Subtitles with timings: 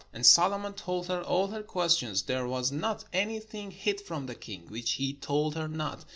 [0.11, 4.65] And Solomon told her all her questions: there was not anything hid from the king,
[4.67, 6.05] which he told her not.